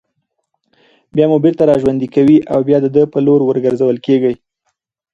بيا 1.13 1.25
مو 1.31 1.37
بېرته 1.43 1.63
راژوندي 1.71 2.07
كوي 2.15 2.37
او 2.53 2.59
بيا 2.67 2.77
د 2.81 2.87
ده 2.95 3.03
په 3.13 3.19
لور 3.25 3.39
ورگرځول 3.45 3.97
كېږئ 4.05 4.35